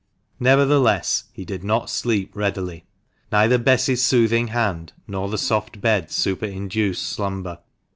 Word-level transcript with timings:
Nevertheless 0.39 1.25
he 1.31 1.45
did 1.45 1.63
not 1.63 1.87
sleep 1.87 2.31
readily. 2.35 2.85
Neither 3.31 3.59
Bess's 3.59 4.03
soothing 4.03 4.47
hand 4.47 4.93
nor 5.07 5.29
the 5.29 5.37
soft 5.37 5.79
bed 5.79 6.09
superinduced 6.09 7.03
slumber. 7.03 7.59